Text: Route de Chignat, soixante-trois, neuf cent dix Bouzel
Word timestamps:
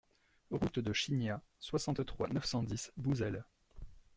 Route 0.49 0.79
de 0.79 0.93
Chignat, 0.93 1.43
soixante-trois, 1.59 2.27
neuf 2.29 2.45
cent 2.45 2.63
dix 2.63 2.91
Bouzel 2.97 3.45